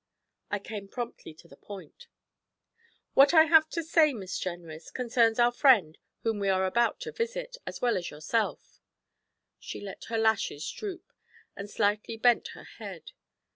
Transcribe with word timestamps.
I 0.49 0.57
came 0.57 0.87
promptly 0.87 1.31
to 1.35 1.47
the 1.47 1.55
point. 1.55 2.07
'What 3.13 3.35
I 3.35 3.43
have 3.43 3.69
to 3.69 3.83
say, 3.83 4.13
Miss 4.13 4.39
Jenrys, 4.39 4.89
concerns 4.91 5.37
our 5.37 5.51
friend 5.51 5.95
whom 6.23 6.39
we 6.39 6.49
are 6.49 6.65
about 6.65 6.99
to 7.01 7.11
visit, 7.11 7.57
as 7.67 7.81
well 7.83 7.95
as 7.97 8.09
yourself.' 8.09 8.81
She 9.59 9.79
let 9.79 10.05
her 10.05 10.17
lashes 10.17 10.67
droop, 10.71 11.13
and 11.55 11.69
slightly 11.69 12.17
bent 12.17 12.47
her 12.55 12.63
head. 12.79 13.11